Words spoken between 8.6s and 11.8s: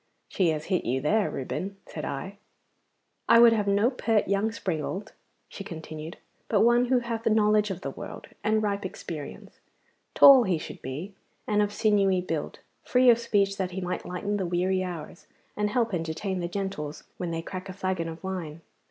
ripe experience. Tall he should be, and of